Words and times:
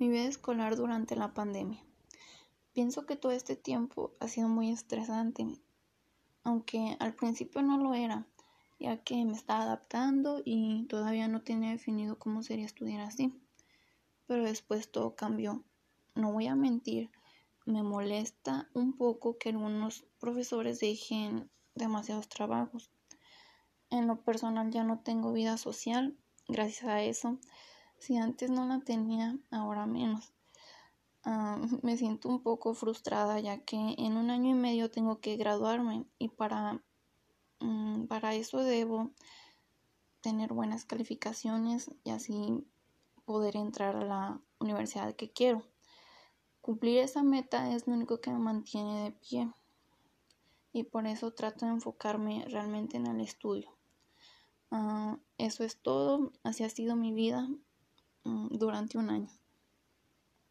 Mi 0.00 0.08
vida 0.08 0.24
escolar 0.24 0.76
durante 0.76 1.14
la 1.14 1.34
pandemia. 1.34 1.84
Pienso 2.72 3.04
que 3.04 3.16
todo 3.16 3.32
este 3.32 3.54
tiempo 3.54 4.14
ha 4.18 4.28
sido 4.28 4.48
muy 4.48 4.70
estresante, 4.70 5.46
aunque 6.42 6.96
al 7.00 7.14
principio 7.14 7.60
no 7.60 7.76
lo 7.76 7.92
era, 7.92 8.26
ya 8.78 8.96
que 9.04 9.22
me 9.26 9.34
estaba 9.34 9.64
adaptando 9.64 10.40
y 10.42 10.86
todavía 10.88 11.28
no 11.28 11.42
tenía 11.42 11.72
definido 11.72 12.18
cómo 12.18 12.42
sería 12.42 12.64
estudiar 12.64 13.02
así. 13.02 13.34
Pero 14.26 14.42
después 14.42 14.90
todo 14.90 15.16
cambió. 15.16 15.64
No 16.14 16.32
voy 16.32 16.46
a 16.46 16.54
mentir, 16.54 17.10
me 17.66 17.82
molesta 17.82 18.70
un 18.72 18.94
poco 18.94 19.36
que 19.36 19.50
algunos 19.50 20.06
profesores 20.18 20.80
dejen 20.80 21.50
demasiados 21.74 22.26
trabajos. 22.30 22.90
En 23.90 24.06
lo 24.06 24.22
personal 24.22 24.70
ya 24.70 24.82
no 24.82 25.00
tengo 25.00 25.34
vida 25.34 25.58
social, 25.58 26.16
gracias 26.48 26.84
a 26.84 27.02
eso 27.02 27.38
si 28.00 28.16
antes 28.16 28.50
no 28.50 28.66
la 28.66 28.80
tenía, 28.80 29.38
ahora 29.50 29.86
menos. 29.86 30.32
Ah, 31.22 31.58
me 31.82 31.96
siento 31.96 32.28
un 32.28 32.42
poco 32.42 32.74
frustrada 32.74 33.38
ya 33.38 33.58
que 33.58 33.76
en 33.98 34.16
un 34.16 34.30
año 34.30 34.50
y 34.50 34.54
medio 34.54 34.90
tengo 34.90 35.20
que 35.20 35.36
graduarme 35.36 36.06
y 36.18 36.28
para, 36.28 36.82
mm, 37.60 38.06
para 38.06 38.34
eso 38.34 38.58
debo 38.58 39.10
tener 40.22 40.52
buenas 40.52 40.84
calificaciones 40.84 41.90
y 42.04 42.10
así 42.10 42.66
poder 43.24 43.56
entrar 43.56 43.96
a 43.96 44.04
la 44.04 44.40
universidad 44.58 45.14
que 45.14 45.30
quiero. 45.30 45.62
Cumplir 46.60 46.98
esa 46.98 47.22
meta 47.22 47.74
es 47.74 47.86
lo 47.86 47.94
único 47.94 48.20
que 48.20 48.30
me 48.30 48.38
mantiene 48.38 49.04
de 49.04 49.12
pie 49.12 49.52
y 50.72 50.84
por 50.84 51.06
eso 51.06 51.32
trato 51.32 51.66
de 51.66 51.72
enfocarme 51.72 52.44
realmente 52.48 52.96
en 52.96 53.06
el 53.06 53.20
estudio. 53.20 53.70
Ah, 54.70 55.18
eso 55.38 55.64
es 55.64 55.78
todo, 55.78 56.32
así 56.44 56.64
ha 56.64 56.70
sido 56.70 56.96
mi 56.96 57.12
vida. 57.12 57.48
Mm, 58.24 58.56
durante 58.56 58.96
un 58.96 59.10
año. 59.10 59.28